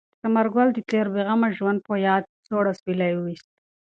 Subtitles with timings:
[0.21, 3.49] ثمر ګل د تېر بې غمه ژوند په یاد سوړ اسویلی ویوست.